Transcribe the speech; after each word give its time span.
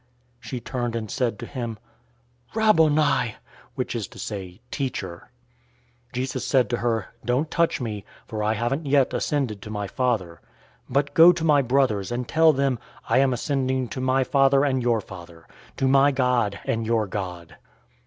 She 0.39 0.59
turned 0.59 0.95
and 0.95 1.11
said 1.11 1.37
to 1.37 1.45
him, 1.45 1.77
"Rhabbouni!" 2.55 3.35
which 3.75 3.93
is 3.93 4.07
to 4.07 4.17
say, 4.17 4.59
"Teacher!" 4.71 5.29
020:017 6.13 6.13
Jesus 6.13 6.43
said 6.47 6.71
to 6.71 6.77
her, 6.77 7.09
"Don't 7.23 7.51
touch 7.51 7.79
me, 7.79 8.03
for 8.25 8.41
I 8.41 8.55
haven't 8.55 8.87
yet 8.87 9.13
ascended 9.13 9.61
to 9.61 9.69
my 9.69 9.85
Father; 9.85 10.41
but 10.89 11.13
go 11.13 11.31
to 11.31 11.43
my 11.43 11.61
brothers, 11.61 12.11
and 12.11 12.27
tell 12.27 12.51
them, 12.51 12.79
'I 13.09 13.17
am 13.19 13.31
ascending 13.33 13.89
to 13.89 14.01
my 14.01 14.23
Father 14.23 14.65
and 14.65 14.81
your 14.81 15.01
Father, 15.01 15.45
to 15.77 15.87
my 15.87 16.09
God 16.11 16.59
and 16.65 16.83
your 16.83 17.05
God.'" 17.05 17.57